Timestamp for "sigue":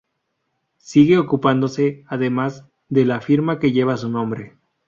0.79-1.19